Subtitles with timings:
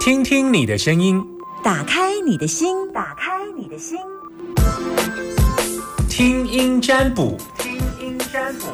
[0.00, 1.22] 听听你的声音，
[1.62, 3.98] 打开你的心，打开你的心，
[6.08, 8.68] 听音占卜，听音占卜。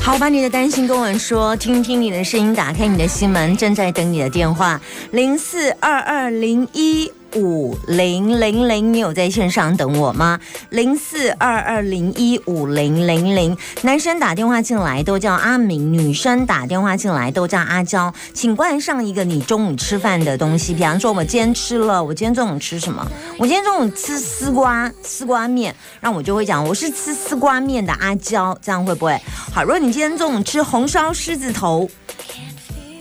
[0.00, 7.12] 好，把你的担心跟我说，听听你的声音，打开你的心门，正在等你的电话，零四二二零一。
[7.34, 10.38] 五零零零，你有在线上等我吗？
[10.70, 23.06] 零四二二零一五零零零，男生打电话进来都叫阿明，女生打电话进来都叫阿娇，请冠上一个你中午吃饭的东西，比方说我今天吃了，我今天中午吃什么？
[23.38, 29.18] 我今天中午吃丝瓜丝瓜面，那我就会讲我是吃丝瓜面的阿娇，这样会不会
[29.52, 29.62] 好？
[29.62, 31.88] 如果你今天中午吃红烧狮子头。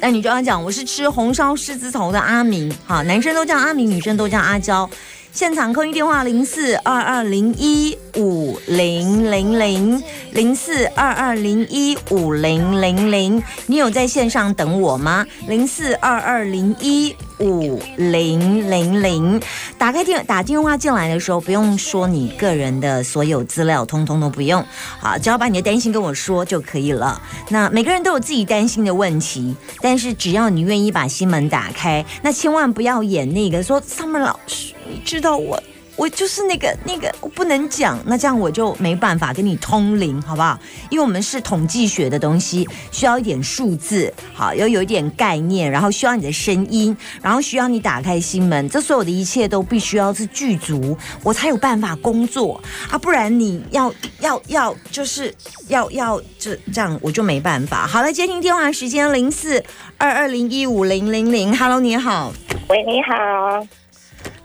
[0.01, 4.89] 那你就要讲，我是吃红烧狮子头的阿明，好，男生都叫阿明，女生都叫阿娇。
[5.31, 15.25] 现场空运电话零四二二零一五零零零零四二二零一五零零零，你有在线上等我吗？
[15.47, 19.41] 零四二二零一五零零零，
[19.77, 24.63] 打开电打电话进来的时候，不用说你个人的所有资料，通通都不用，
[24.99, 27.21] 好，只要把你的担心跟我说就可以了。
[27.49, 34.73] 那每个人都有自己担心的问题，但是只要你愿意把心门打开，那千万不要演那个说 Summer 老师。
[34.87, 35.61] 你知道我，
[35.97, 40.57] 我就是那个那个，我不能讲，那这样我就没办法跟你通灵，好不好？
[40.89, 55.33] 因为我们是统计学的东西，需要一点数字，好，要有一点概念，然后需要你的声音，然后需要你打开心门，这所有的一切都必须要是具足，我才有办法工作啊，不然你要要要就是
[55.67, 57.85] 要要这这样我就没办法。
[57.85, 59.63] 好了，接听电话时间零四
[59.97, 62.33] 二二零一五零零零，Hello，你好，
[62.69, 63.67] 喂，你好。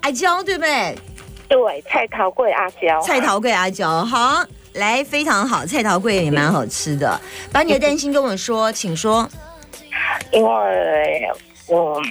[0.01, 0.97] 阿娇对不对？
[1.49, 4.45] 对，菜桃桂阿娇，菜桃桂阿娇，好，
[4.75, 7.21] 来，非常好，菜桃桂也蛮好吃的。
[7.53, 9.29] 把你的担心跟我说，请说。
[10.33, 11.29] 因为
[11.69, 12.03] 我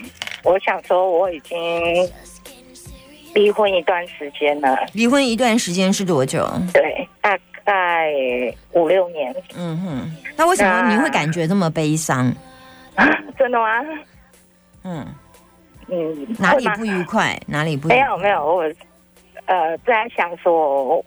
[0.44, 1.58] 我想说，我已经
[3.34, 4.78] 离婚一段时间了。
[4.94, 6.48] 离婚一段时间是多久？
[6.74, 8.12] 对，大概
[8.72, 9.36] 五六年。
[9.56, 12.34] 嗯哼，那为什么你会感觉这么悲伤？
[13.38, 13.82] 真的吗？
[14.84, 15.06] 嗯。
[15.88, 17.40] 嗯，哪里不愉快？
[17.46, 17.96] 哪里不愉快？
[17.96, 18.64] 没有没有，我
[19.46, 21.04] 呃在想说，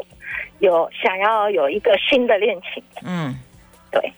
[0.61, 2.83] 有想要有一个新的恋情。
[3.03, 3.35] 嗯，
[3.91, 4.13] 对。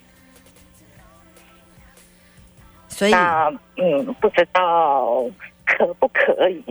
[2.88, 5.24] 所以，嗯，不知道
[5.64, 6.62] 可不可以？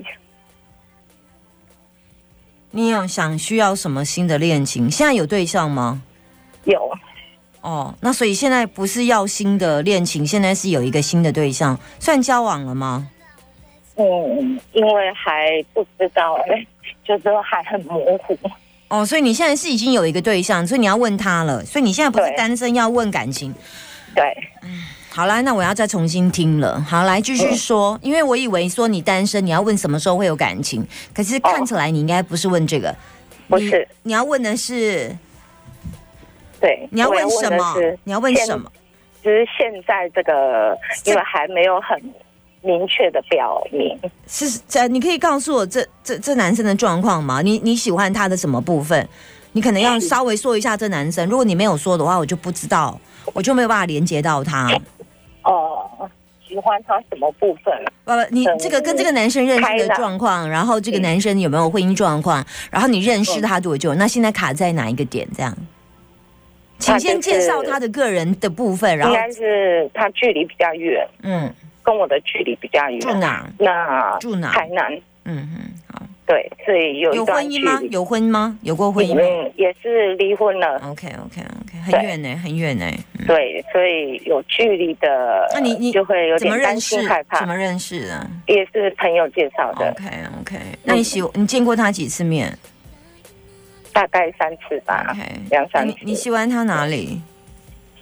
[2.72, 4.92] 你有想需要什么新的恋情？
[4.92, 6.04] 现在有对象吗？
[6.66, 6.92] 有。
[7.62, 13.10] 哦，那所以现在不是要新的恋情，现在是有一个新的对象，算交往了吗？
[14.00, 16.66] 嗯，因为还不知道哎，
[17.04, 18.38] 就是还很模糊。
[18.88, 21.64] 哦，所以你现在是已经有一个对象，所以你要问他了。
[21.66, 23.54] 所以你现在不是单身，要问感情。
[24.16, 24.24] 对，
[24.64, 26.82] 嗯，好了，那我要再重新听了。
[26.82, 30.84] 好，来继续说，因为我以为说你单身，你要问什么时候会有感情，
[31.14, 32.96] 可是看起来你应该不是问这个，
[33.50, 35.16] 不是，你要问的是，
[36.60, 37.76] 对，你要问什么？
[38.06, 38.72] 你要问什么？
[39.22, 42.02] 就是现在这个，因为还没有很。
[42.62, 43.98] 明确的表明
[44.28, 47.42] 是这，你可以告诉我这这这男生的状况吗？
[47.42, 49.08] 你你喜欢他的什么部分？
[49.54, 51.28] 你可能要稍微说一下这男生。
[51.30, 53.00] 如果你没有说的话，我就不知道，
[53.34, 54.70] 我就没有办法连接到他。
[55.44, 56.10] 哦，
[56.46, 57.74] 喜欢他什么部分？
[58.04, 62.46] 爸爸，你这个跟这个男生认识的状况，然后这个男生有没有婚姻状况？
[62.70, 63.96] 然后你认识他多久？
[63.96, 65.28] 那现在卡在哪一个点？
[65.36, 65.58] 这样，
[66.78, 68.98] 请先介绍他的个人的部分。
[68.98, 71.08] 然后应该是他距离比较远。
[71.24, 71.52] 嗯。
[71.90, 73.50] 跟我的距离比较远，住哪？
[73.58, 74.52] 那住哪？
[74.52, 74.94] 台南。
[75.26, 76.04] 嗯嗯，好。
[76.28, 77.82] 对，所以有有婚姻吗？
[77.90, 78.56] 有婚吗？
[78.62, 79.20] 有过婚姻？
[79.20, 80.80] 嗯，也是离婚了。
[80.84, 82.86] OK OK OK，很远呢，很远呢。
[83.26, 87.40] 对，所以有距离的，那你你就会有点担心害怕。
[87.40, 88.30] 怎么认识的？
[88.46, 89.90] 也是朋友介绍的。
[89.90, 90.06] OK
[90.42, 92.56] OK，那你喜你见过他几次面？
[93.92, 95.08] 大概三次吧。
[95.10, 95.96] OK，两三次。
[96.04, 97.20] 你喜欢他哪里？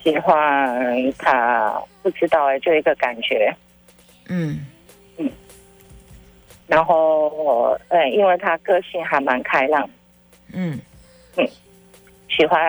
[0.04, 3.56] 喜欢他，不知道哎，就一个感觉。
[4.30, 4.66] 嗯
[5.18, 5.30] 嗯，
[6.68, 9.90] 然后呃，因为他个性还蛮开朗，
[10.54, 10.80] 嗯
[11.38, 11.48] 嗯，
[12.30, 12.62] 喜欢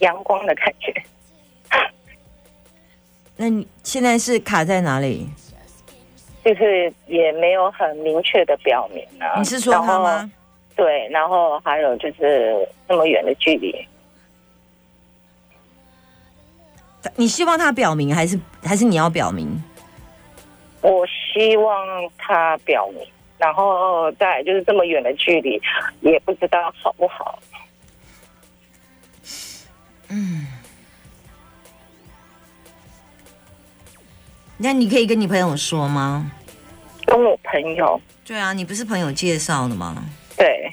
[0.00, 0.92] 阳光的感觉。
[3.36, 5.28] 那你现在是卡在哪里？
[6.44, 9.36] 就是也没有很明确的表明啊。
[9.38, 10.30] 你是说他吗？
[10.76, 13.74] 对，然后还有就是那么远的距离。
[17.16, 19.60] 你希望他表明，还是还是你要表明？
[20.86, 21.84] 我希望
[22.16, 23.04] 他表明，
[23.38, 25.60] 然后再就是这么远的距离，
[26.00, 27.36] 也不知道好不好。
[30.08, 30.46] 嗯，
[34.56, 36.30] 那你可以跟你朋友说吗？
[37.04, 38.00] 跟我朋友。
[38.24, 40.04] 对啊，你不是朋友介绍的吗？
[40.36, 40.72] 对，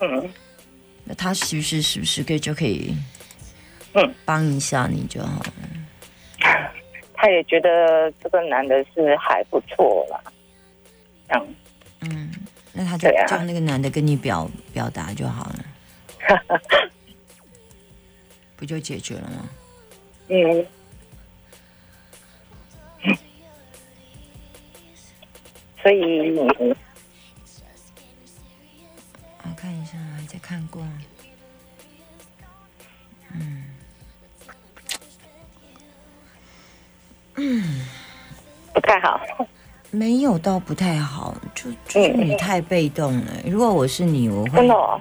[0.00, 0.30] 嗯，
[1.04, 2.94] 那他是不是是不是可以就可以，
[3.94, 5.52] 嗯，帮一下你就好了。
[7.22, 10.20] 他也觉得这个男的是还不错啦，
[11.28, 11.46] 这样，
[12.00, 12.32] 嗯，
[12.72, 15.64] 那他就啊叫那个男的跟你表表达就好了，
[18.58, 19.48] 不就解决了吗？
[20.30, 20.66] 嗯，
[25.80, 26.44] 所以我
[29.56, 30.82] 看一下，还在看过。
[38.92, 39.18] 太好。
[39.90, 43.26] 没有到不太好，就就是你太被动了。
[43.46, 45.00] 如果我是你，我会真的哦，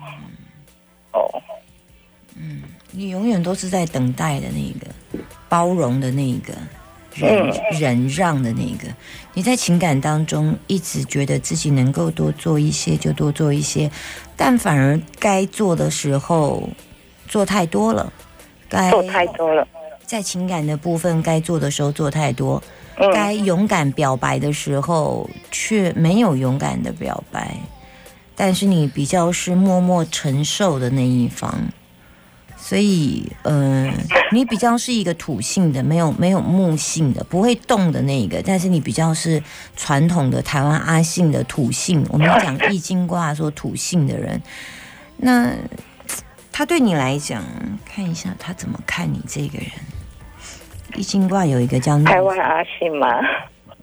[1.12, 1.42] 哦，
[2.92, 4.88] 你永远都是在等待的那个，
[5.50, 6.54] 包容的那个，
[7.16, 8.88] 忍忍让的那个。
[9.34, 13.92] 你在情感当中一直觉得自己能够多做一些就多做一些，
[14.38, 16.70] 但反而该做的时候
[17.28, 18.12] 做太多了，
[18.70, 19.68] 该做太多了。
[20.06, 22.81] 在情感的部分该做的时候做太多，嗯
[23.14, 27.58] 该勇敢表白的时候却没有勇敢的表白，
[28.36, 31.54] 但是你比较是默默承受的那一方，
[32.58, 33.92] 所以，呃，
[34.32, 39.42] 你比较是一个土性的，没有没有木性的，不会动的那一个，但是你比较是
[39.76, 42.06] 传统的台湾阿信的土性。
[42.10, 44.42] 我们讲易经卦说土性的人，
[45.18, 45.52] 那
[46.52, 47.44] 他对你来讲，
[47.84, 49.70] 看一下他怎么看你这个人。
[51.02, 53.08] 易经卦有一个叫内台湾阿信吗，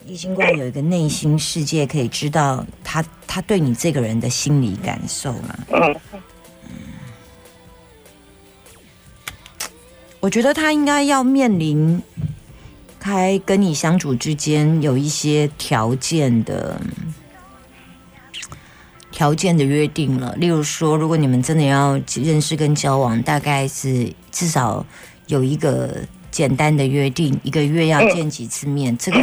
[0.07, 5.59] 易经卦有一个内心世界，可以知道他他对你这个人的心理感受嘛。
[5.73, 5.97] 嗯，
[10.21, 12.01] 我觉得他应该要面临
[13.01, 16.81] 开跟你相处之间有一些条件的
[19.11, 20.37] 条件的约定了。
[20.37, 24.87] 例如说，如果你们真的要认识跟交往，大概是至少
[25.27, 25.97] 有一个
[26.39, 29.19] 简单的约定，一个月要见几次面，这个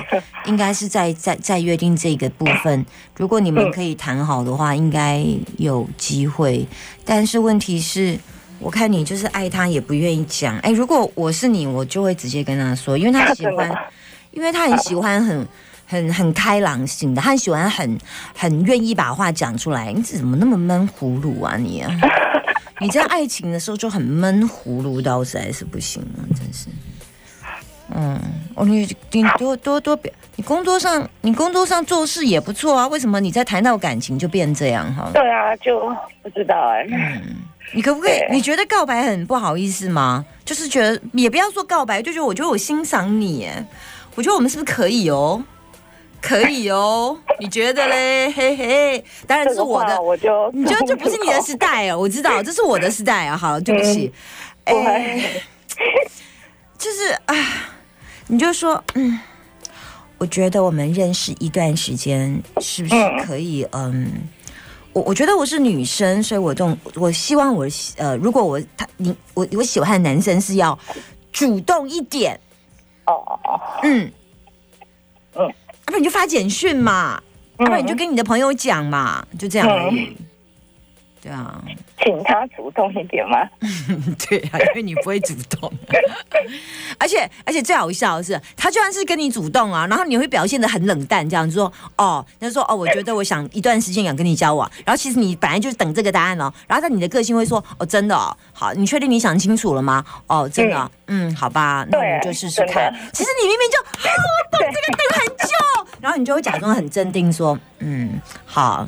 [0.48, 2.86] 应该是在在在约定这个部分。
[3.16, 5.26] 如果你们可以谈好的话，应该
[5.58, 6.68] 有机会。
[7.06, 8.20] 但是问题是。
[8.58, 10.58] 我看你就是爱他，也不愿意讲。
[10.60, 13.70] 哎，如果我是你，我就会直接跟他说，因为他喜欢，
[14.32, 15.48] 因为他很喜欢很
[15.86, 18.00] 很很开朗型的，他很喜欢很
[18.34, 19.92] 很愿意把话讲出来。
[19.92, 21.92] 你怎么那么闷葫芦啊你啊？
[22.80, 26.68] 你在爱情的时候就很闷葫芦到实在是不行了，真是。
[27.94, 28.20] 嗯，
[28.56, 35.10] 哦，你你多多多表，你工作上你工作上做事也不错啊，为什么你在谈到感情就变这样哈？
[35.14, 35.94] 对啊，就
[36.24, 37.22] 不知道哎、嗯
[37.74, 38.20] 你可不可以？
[38.32, 40.24] 你觉得告白很不好意思吗？
[40.46, 43.66] 就是觉得也不要说告白，就觉得我觉得我欣赏你，哎，
[44.14, 45.44] 我觉得我们是不是可以哦？
[46.22, 48.32] 可以哦，你觉得嘞？
[48.32, 53.36] 嘿嘿，当然是我的我就你觉得这不是你的时代哦，我知道 这是我的时代啊。
[53.36, 54.12] 好了，对不起，
[54.64, 55.42] 不哎会，
[56.78, 57.36] 就是啊，
[58.28, 59.20] 你就说，嗯，
[60.18, 62.96] 我觉得我们认识一段时间，是不是
[63.26, 64.12] 可以，嗯，
[64.94, 67.68] 我我觉得我是女生，所以我动，我希望我
[67.98, 70.78] 呃，如果我他你我我喜欢的男生是要
[71.32, 72.40] 主动一点，
[73.06, 74.12] 哦哦哦，嗯。
[75.36, 75.54] 嗯。
[75.88, 77.22] 要不然你就发简讯嘛，
[77.60, 80.18] 要不然你就跟你的朋友讲嘛，就这样而已。
[81.26, 81.60] 对啊，
[82.04, 83.40] 请他主动一点吗。
[84.30, 85.74] 对啊，因为你不会主动，
[87.00, 100.06] 而且而且最好笑的是，他就算是跟你主动啊，然后你会表现的很冷淡，这样说哦，他说哦，我觉得我想一段时间想跟你交往，然后其实你本来就是等这个答案哦，然后在你的个性会说哦，真的哦，好，你确定你想清楚了吗？
[100.28, 102.94] 哦，真的哦，嗯，好吧，那我们就试试看。
[103.14, 104.14] 其实你明明就啊，
[104.54, 108.88] 我等这个等很久，然后你就会假装很镇定说，嗯，好。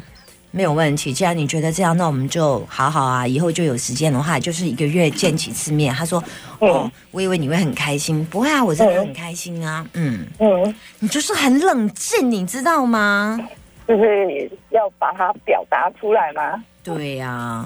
[0.52, 3.28] 没有问题，既然你觉得这样，那我们就好好啊。
[3.28, 5.94] 以后就有时间的话，就是一个月见几次面。
[5.94, 6.24] 他说
[6.60, 13.40] ：“哦，我以为你会很开心，不会啊，我真的很开心啊。”嗯，嗯，你就是很冷静，你知道吗？
[13.88, 16.64] 就是要把它表达出来吗？
[16.84, 17.66] 对呀、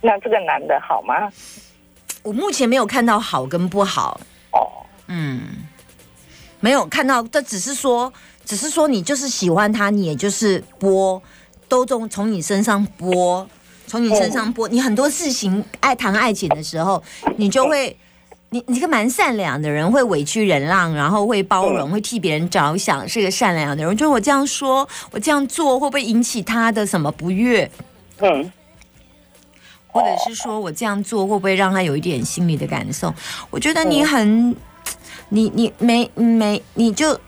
[0.00, 1.30] 那这个男的好吗？
[2.22, 4.20] 我目前没有看到好跟不好，
[4.52, 5.40] 哦，嗯，
[6.60, 8.12] 没有看到，这只是说，
[8.44, 11.20] 只是说你就是喜欢他，你也就是播，
[11.72, 13.48] 都从从你身上播，
[13.86, 17.02] 从你身上播，你很多事情爱谈爱情的时候，
[17.36, 17.96] 你就会。
[18.54, 23.96] 你你是个蛮善良的人，会委屈忍让，然后会包容，会替别人着想，是个善良的人。
[23.96, 27.70] 就是我这样说，我这样做会不会引起他的什么不悦？
[28.18, 28.52] 嗯，
[29.86, 33.14] 或者是说我这样做会不会让他有一点心理的感受？
[33.48, 34.54] 我觉得你很，
[35.30, 37.18] 你你没没你就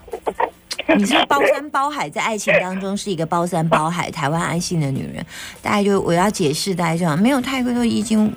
[0.96, 5.24] 你是包山包海，在爱情当中是一个包山包海、台湾安心的女人。
[5.62, 8.30] 大家就我要解释，大家这样没有太多已经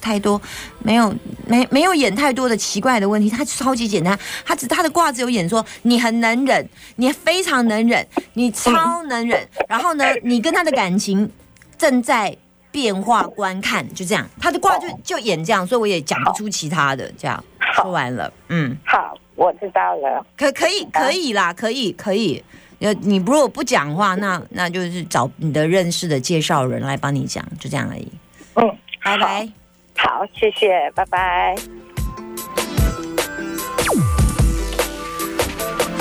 [0.00, 0.40] 太多，
[0.78, 1.12] 没有
[1.46, 3.28] 没没有演太多的奇怪的问题。
[3.28, 9.46] 他超级简单，他只他的卦只有演说你很能忍，你非常能忍，你超能忍。
[9.68, 11.28] 然后呢，你跟他的感情
[11.76, 12.36] 正在
[12.70, 14.24] 变化观看，就这样。
[14.40, 17.12] 他的卦就就演这样，所以我也讲不出其他的。
[17.18, 17.42] 这样
[17.74, 19.18] 说完了，嗯，好。
[19.38, 22.42] 我知道了，可可以可以啦，可以可以。
[22.80, 28.08] 呃，你如果不讲话，那那就是找你的认识的介绍人来帮你讲，就这样而已。
[28.56, 29.48] 嗯，拜拜。
[29.96, 31.54] 好，谢谢，拜拜。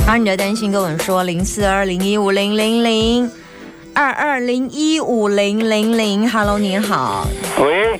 [0.08, 3.32] 把你的担心跟我说，零四二零一五零零零
[3.94, 7.28] 二二零一五零零零，Hello，你好。
[7.60, 8.00] 喂，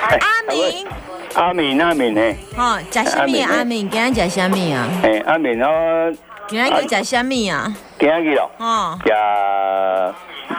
[0.00, 0.86] 阿明。
[1.34, 2.20] 阿敏，阿敏呢？
[2.56, 3.42] 哦，食什么？
[3.48, 4.88] 阿敏，今日食什么啊？
[5.02, 6.12] 诶，阿敏我
[6.46, 7.74] 今日去食什么啊？
[7.98, 9.10] 今日咯，哦，食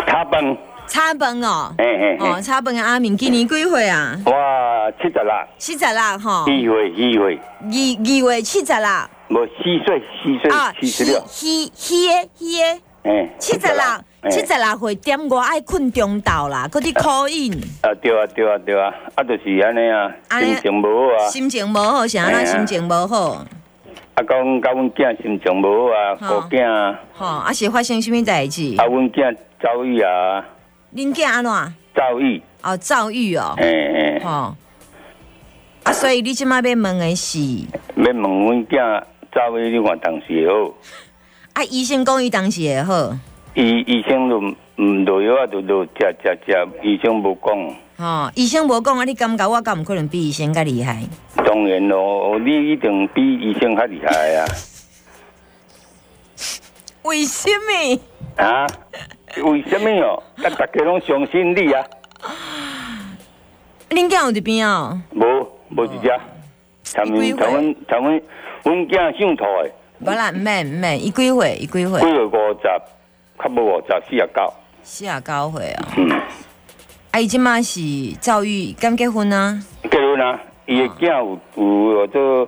[0.07, 0.57] 炒饭。
[0.85, 4.17] 炒饭哦，诶诶，哦，炒饭的阿敏今年几岁啊？
[4.25, 5.31] 哇，七十六。
[5.57, 6.43] 七十六哈。
[6.45, 7.39] 二岁，二岁。
[7.61, 8.89] 二二岁七十六。
[9.29, 10.51] 无四岁，四岁
[10.81, 11.23] 七十六。
[11.27, 12.61] 七七七
[13.03, 13.81] 诶，七十六。
[14.31, 17.51] 七十六岁点我爱困中昼啦，嗰啲考验。
[17.81, 21.27] 啊对啊对啊对啊，啊就是安尼啊，心情无好啊。
[21.27, 22.45] 心情无好，啥啦？
[22.45, 23.45] 心情无好。
[24.15, 26.95] 啊，讲阮囝心情无好啊，我囝。
[27.13, 28.75] 吼，啊是发生什么代志？
[28.77, 30.45] 啊，阮囝遭遇啊。
[30.95, 31.51] 恁囝安怎？
[31.95, 32.41] 遭遇。
[32.61, 33.55] 哦，遭遇哦。
[33.57, 34.21] 嗯嗯。
[34.23, 34.55] 吼。
[35.83, 37.39] 啊，所以你即马要问的是？
[37.97, 39.03] 要问阮囝
[39.33, 40.73] 遭遇，你看当时好。
[41.55, 43.17] 啊，医生讲伊当时会好。
[43.55, 44.55] 医医生都唔
[45.05, 45.91] 落药啊，都都食
[46.23, 47.75] 食食，医生无讲。
[47.97, 51.03] 哦，医生无讲啊，你感觉我敢唔可能比医生较厉害？
[51.45, 54.45] 当然咯，你一定比医生较厉害啊。
[57.03, 57.99] 为什么？
[58.43, 58.65] 啊？
[59.43, 60.23] 为什么哦？
[60.37, 61.85] 啊，大家拢相信你啊。
[63.89, 64.99] 恁囝有伫边哦？
[65.11, 66.09] 无，无一只。
[66.95, 68.19] 他们他们他们，
[68.63, 69.45] 阮囝上台。
[69.99, 71.57] 无啦，唔免唔免，伊几岁？
[71.61, 71.99] 伊几岁？
[71.99, 72.67] 几岁五十。
[73.39, 75.85] 差不多十四啊九，四啊九岁啊。
[75.97, 76.09] 嗯，
[77.11, 77.81] 啊，伊即马是
[78.21, 79.59] 赵玉刚结婚啊？
[79.91, 82.47] 结婚啊，伊个囝有有做，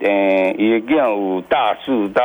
[0.00, 2.20] 诶，伊个囝有大四、大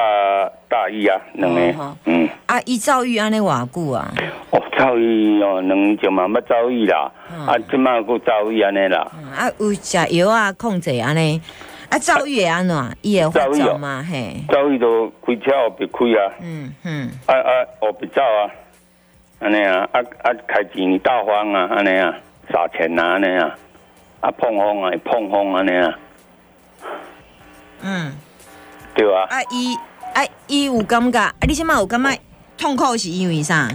[0.68, 1.96] 大一啊，两个。
[2.06, 2.28] 嗯。
[2.48, 4.12] 啊，伊赵玉安尼偌久啊？
[4.52, 7.12] 哦，赵玉哦，两年前嘛要教育啦，
[7.46, 9.00] 啊，即马佫赵玉安尼啦。
[9.38, 11.40] 啊，有食药啊，控制安尼。
[11.90, 12.98] 啊，赵玉安怎？
[13.02, 14.06] 伊会发作吗？
[14.08, 16.34] 嘿，赵玉都开车后别开啊。
[16.40, 17.10] 嗯嗯。
[17.26, 18.52] 啊啊，后别走啊，
[19.40, 22.14] 安尼啊，啊啊，开钱大方啊，安尼啊，
[22.52, 23.58] 撒钱啊，安尼啊，
[24.22, 26.00] 啊碰风啊，碰风安尼啊。
[27.82, 28.14] 嗯。
[28.94, 29.24] 对啊。
[29.30, 29.76] 啊，伊
[30.14, 32.16] 啊，伊有感觉，啊，你起码有感觉
[32.58, 33.68] 痛苦是因为啥？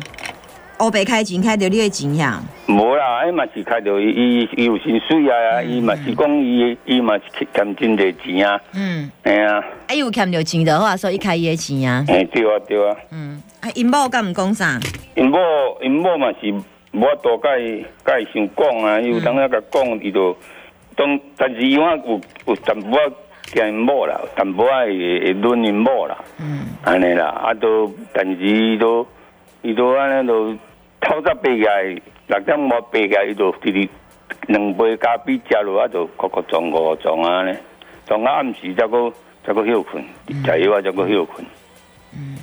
[0.81, 2.43] 乌白开钱开到你的钱呀？
[2.67, 8.61] 无啦，伊嘛是开到伊伊有薪水啊，伊嘛是讲伊伊嘛是欠真侪钱啊。
[8.75, 9.65] 嗯，哎啊。
[9.87, 12.05] 啊，有欠着钱的话，所以开伊的钱啊。
[12.09, 12.97] 哎，对啊，对啊。
[13.13, 14.81] 嗯，啊，因某敢毋讲啥？
[15.15, 15.39] 因某
[15.81, 16.53] 因某嘛是
[16.91, 20.37] 无多甲伊甲伊想讲啊，伊有当下甲讲，伊就
[20.97, 26.19] 当，但是伊话有有淡薄仔惊因某啦，淡薄仔会会论因某啦。
[26.41, 29.07] 嗯，安尼啦，啊都，但是都。
[29.65, 30.53] 伊都安尼都
[31.01, 31.83] 透早爬起来，
[32.27, 33.89] 六点半爬起来，伊就直直
[34.49, 37.59] 两杯咖啡食落啊，就各个撞咕咕撞啊咧，
[38.07, 39.11] 撞啊暗时才个
[39.43, 41.47] 才个休困，食药啊才个休困。
[42.13, 42.37] 嗯，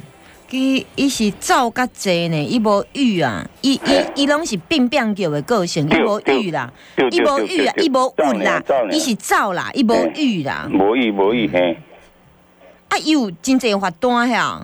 [0.49, 6.73] 伊伊是走较济呢，伊无郁啊，伊伊伊拢是病病叫的个性，伊无郁啦，
[7.11, 11.77] 伊无郁啊，伊无郁啦，伊是走啦，伊无郁啦，无郁无郁嘿。
[12.89, 14.57] 啊，有真济发单遐。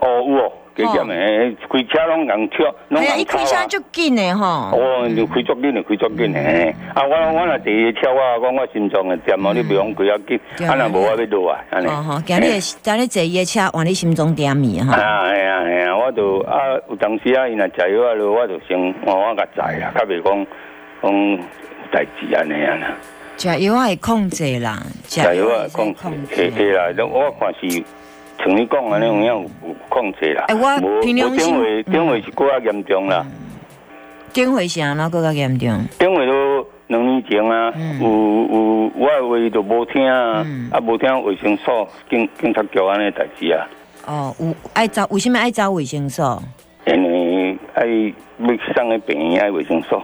[0.00, 0.52] 哦有。
[0.76, 3.16] 加减诶，开车拢人跳，拢人啊！
[3.16, 4.44] 伊开车足紧诶吼。
[4.46, 6.74] 哦，就开足紧诶，开足紧诶。
[6.94, 11.86] 啊，我我若第一跳啊，讲我心脏诶点哦，你不用开啊紧，啊若无我要落啊，安尼。
[11.86, 14.94] 哦吼，今日今日坐伊诶车，往你心脏点咪哈。
[14.96, 16.56] 啊，系啊系啊，我就啊
[16.88, 18.76] 有当时啊，伊若加油啊，我就先
[19.06, 20.46] 我我甲载啦，较袂讲
[21.02, 21.38] 讲
[21.92, 22.88] 代志安尼啊啦。
[23.36, 27.82] 加油啊，控制啦，加油啊，控制，系啦，我看是。
[28.38, 29.44] 像你讲安尼，有影有
[29.88, 30.44] 控制啦。
[30.50, 33.24] 无无顶回顶回是更加严重啦。
[34.32, 35.86] 顶回是安怎更加严重？
[35.98, 43.66] 顶回都两年前啊，有有我的话都无听啊，啊无听卫生所警警察局安尼代志啊。
[44.06, 46.42] 哦，有爱找为什么爱找卫生所？
[46.86, 50.02] 因为爱要上个病院爱卫生所。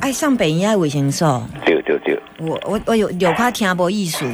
[0.00, 1.42] 爱上病医爱卫生所？
[1.64, 2.18] 对对对。
[2.38, 4.24] 我我我有有怕听无意思，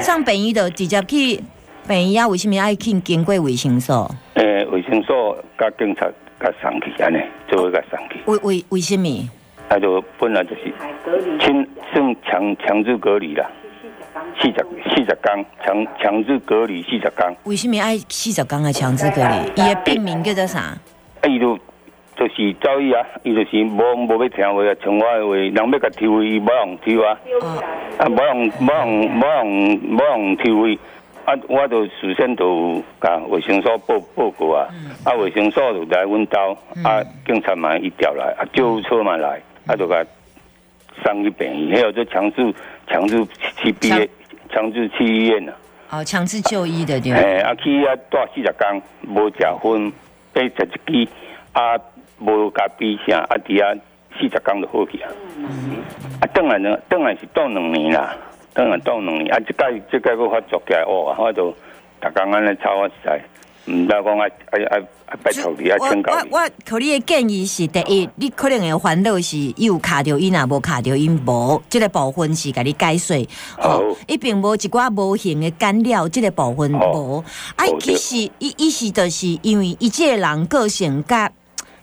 [0.00, 1.42] 上病院就直接去。
[1.88, 4.10] 病啊，为什么爱去经过维生所？
[4.34, 6.06] 诶，维生所甲警察
[6.40, 7.18] 甲送去安尼，
[7.50, 8.20] 就会甲送去。
[8.26, 9.28] 为为为什么？
[9.68, 10.72] 他就本来就是
[11.40, 13.50] 清算强强制隔离啦，
[14.40, 17.36] 四十四十天强强制隔离四十天。
[17.44, 19.62] 为什么爱四十天的强制隔离？
[19.62, 20.58] 伊的病名叫做啥？
[20.60, 20.78] 啊，
[21.26, 21.56] 伊就
[22.16, 27.18] 就是走伊啊，伊就是无无要听话啊，像我的话，人要甲抽伊，无用抽啊，
[27.98, 30.78] 啊，无用无用无用无用抽伊。
[31.24, 34.68] 啊，我都事先都甲卫生所报报告啊，
[35.04, 40.04] 啊，卫生所就来阮兜，啊，警察嘛一调来，啊，救护车嘛来，啊，就甲
[41.04, 42.54] 送去病院，还有就强制
[42.88, 43.24] 强制
[43.56, 44.08] 去毕业，
[44.50, 45.52] 强制去医院啊。
[45.90, 47.12] 哦，强制就医的对。
[47.12, 49.92] 哎，啊，去啊，住四十天，无食薰，
[50.32, 50.48] 八十
[50.88, 51.10] 一支，
[51.52, 51.78] 啊，
[52.18, 53.78] 无甲比啥，啊，伫啊
[54.18, 55.08] 四十天就好去啊。
[56.20, 58.16] 啊，当然呢，当然是住两年啦。
[58.54, 59.38] 当然当两年，啊！
[59.40, 61.50] 即届即届我发作起来哦，我就
[62.00, 63.18] 逐工安尼操我实在，
[63.66, 66.28] 毋知讲啊啊啊啊拜托你啊，请教你。
[66.30, 73.16] 我我可你的建议是，第一，你可能会烦恼是有卡着音啊，无卡着音无，即个部分是甲你解说。
[73.58, 73.96] 哦。
[74.06, 77.24] 伊并无一寡无形的干扰，即个部分无。
[77.56, 81.32] 啊，其实伊伊是就是因为伊即个人个性甲。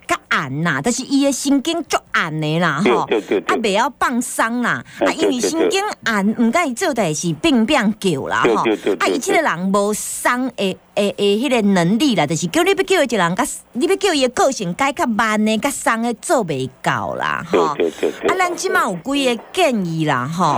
[0.07, 8.63] 较暗呐，但是伊的神经足暗的啦，吼，啊，袂晓放松啦，啊，因为神经暗，毋甲伊做代志，病变叫啦，吼，
[8.99, 10.77] 啊，伊即个人无松的。
[10.95, 17.57] 诶诶，迄个能力啦，就是叫你要叫伊一个人，甲你要叫伊的个性改较慢的，甲松的做袂到啦，吼。
[17.61, 17.75] 啊，
[18.37, 20.57] 咱即满有几个建议啦，吼。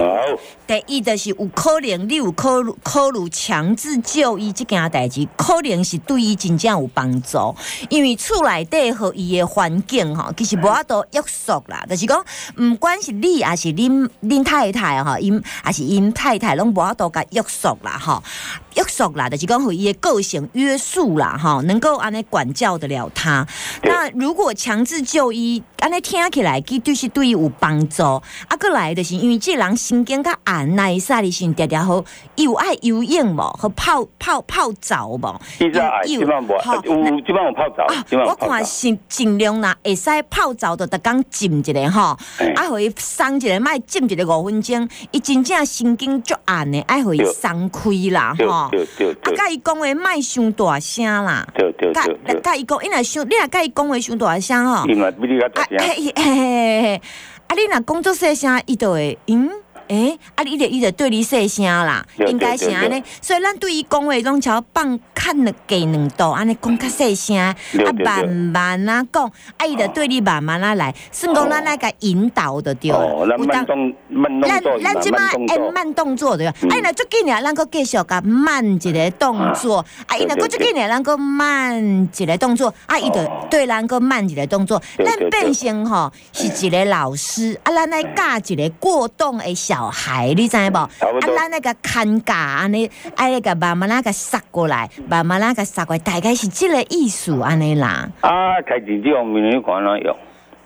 [0.66, 2.50] 第一就是有可能你有考
[2.82, 7.56] 考虑强制就医即件代志，可能是对伊真正有帮助，
[7.90, 12.20] 因为厝内底和伊的环境吼，其实无法度约束啦，就是讲，
[12.58, 18.24] 毋管是你还是恁恁太太吼，因还是因太太拢无法度甲约束啦，吼。
[18.76, 23.46] 约束啦，就是讲伊的个性约束啦，哈，能够安尼管教得了他。
[23.84, 28.04] 那如果强制就医，安尼听起来，佮对是对伊有帮助。
[28.04, 28.22] 啊，
[28.60, 32.04] 过来就是因为这人心经较暗，那啥哩先调调好，
[32.36, 33.42] 有爱游泳无？
[33.58, 35.42] 和泡泡泡澡无？
[35.60, 36.28] 有有
[36.62, 37.86] 好，有基本上泡澡。
[38.26, 42.18] 我看是尽量啦，会使泡澡的，逐工浸一下吼，
[42.56, 48.61] 啊，互伊松一个，卖浸一个五分钟，伊真正心经足硬的，爱互伊松开啦，吼。
[48.70, 49.38] 对对对，啊！
[49.38, 51.48] 甲伊讲话卖伤大声啦。
[51.56, 51.94] 对对对。
[51.94, 54.86] 甲甲伊讲，伊若伤，你若甲伊讲话伤大声吼。
[54.88, 55.78] 伊嘛比你较大声。
[55.80, 57.02] 嘿嘿嘿，
[57.48, 57.56] 啊！
[57.56, 59.50] 你若工作细声，伊就会嗯。
[59.88, 67.56] 诶，啊，你得伊得对你细声啦，应该是安尼，所以咱对伊讲话拢要放看两低两度，安尼讲较细声，啊，
[68.04, 69.26] 慢慢啊讲，
[69.58, 72.92] 啊，伊得对你慢慢啊来，算讲咱来个引导的对。
[72.92, 76.48] 哦，咱慢动慢动作，咱咱即马按慢动作对。
[76.48, 89.90] 啊，伊若足紧呢，咱个继续甲慢一个动作，啊，伊若够足紧呢，咱个慢一个动作，啊，伊得对咱个慢一个动作，咱变成吼是一个老师，啊，咱来教一个过动的小。
[89.90, 90.78] 孩，你知无？
[90.78, 90.90] 啊，
[91.36, 98.10] 咱那个看架安尼，哎，那个慢慢那个杀过来，慢慢那个杀过来，大概是这个意思安尼啦。
[98.20, 100.14] 啊，开钱这方面你看哪用？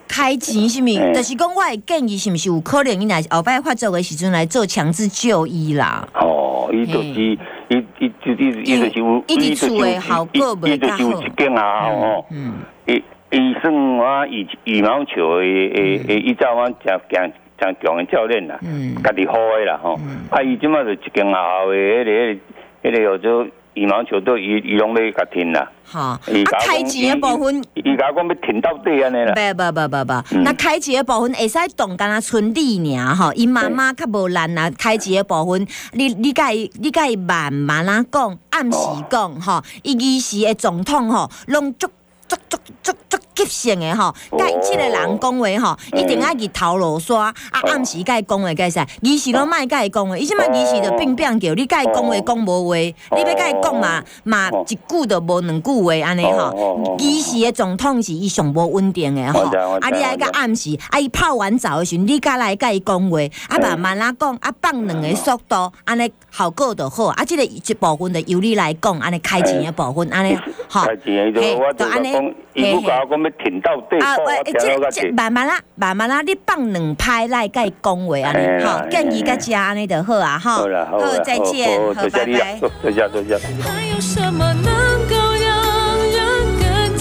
[0.07, 0.97] 开钱是咪？
[1.13, 6.07] 就是讲我的建议是毋是有可能，伊来后摆发作的时阵来做强制就医啦。
[6.13, 7.39] 哦，伊就是伊
[7.69, 11.21] 伊就伊伊就是有，伊就是有效果袂较好。
[11.21, 12.53] 一间啊，哦，嗯，
[12.87, 12.93] 伊
[13.31, 17.33] 医生啊，羽羽毛球诶诶诶，伊早晚食惊。
[17.59, 18.59] 像强的教练啦，
[19.03, 22.05] 家己好的啦吼，啊伊即马就一间学校的迄
[22.83, 25.69] 个迄个叫做羽毛球队，伊伊拢咧甲停啦。
[25.85, 26.19] 哈，啊
[26.65, 29.33] 开钱诶部分，伊甲讲要停到底安尼啦。
[29.33, 34.69] 不不不不不，那开钱诶部分会使动，敢若村里尔吼，伊妈妈较无难啦。
[34.77, 38.77] 开钱诶部分，你你甲伊你甲伊慢慢啊讲，暗时
[39.09, 41.87] 讲吼，伊伊时的总统吼，拢足
[42.27, 43.17] 足足足足。
[43.35, 56.95] 急性的吼，甲即个人讲话吼，一定爱日头落沙，啊暗时甲伊讲话该使，伊时拢莫甲伊讲话，伊即摆伊时就变变叫，你甲伊讲话讲无话，你要甲伊讲嘛嘛一句都无两句话安尼吼。
[56.97, 59.41] 伊时的总统是伊上无稳定的吼，
[59.81, 63.19] 啊你爱甲暗时，啊伊泡完澡的时阵，你甲来甲伊讲话，
[63.49, 70.37] 啊慢慢啊讲，啊放两个速度，安尼效果就好，啊即个一部分就由你来讲，安尼开钱的部分，安尼
[70.69, 72.13] 吼，嘿，就安尼，
[72.53, 72.81] 嘿
[73.99, 74.53] 啊，这
[74.91, 82.25] 这慢慢啦，慢慢啦，你放两拍来甲伊讲话 安尼，好，建议甲家安尼就好啊，好，好，再见，好，拜拜。
[82.83, 83.39] 再见，再见。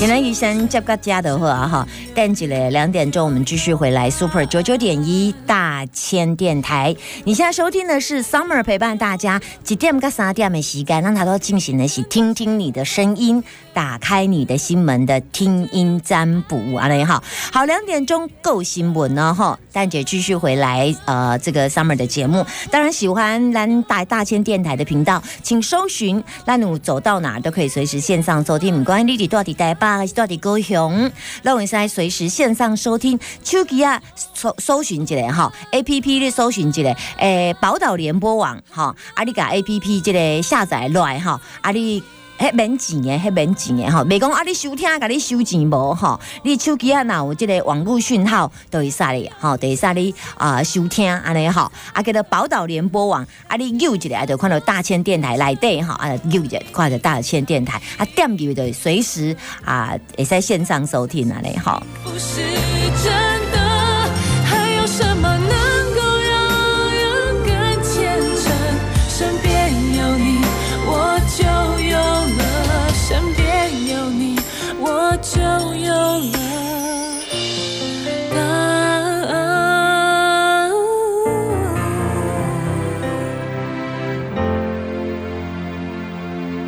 [0.05, 6.95] 今天医生接个家的话哈，等起来两点钟我们继续回来 Super 九九点一大千电台。
[7.25, 31.11] 你现在收听的是 Summer 陪伴大家几点跟三点的时间，让他都进行的是听听你的声音，打开你的心门的听音占卜啊，你好，好两点钟够新闻呢哈，蛋姐继续回来呃这个 Summer 的节目，当然喜欢兰大大千电台的频道，请搜寻蓝努走到哪都可以随时线上收听，不管你伫到底台北还是到底高雄，
[31.43, 34.01] 那我现随时线上收听，手机啊
[34.33, 42.01] 搜搜寻一下哈，A P P 的搜寻一下，诶宝岛联播网哈，啊你甲 A P P 这个下载来哈，啊你。
[42.45, 44.43] 迄免钱诶，迄免钱诶，吼，未讲啊！
[44.43, 46.21] 你收听，甲你收钱无吼？
[46.43, 51.73] 你手机啊，若有即个网络讯号，都会使你，吼，会使你啊收听安尼吼。
[51.95, 61.83] 啊，叫做宝岛联播网，啊，你扭一下就看到大千电台内底吼，啊，扭一下看到大千电台，啊，点入就随时啊，会使线上收听安尼吼。
[62.05, 62.74] 就有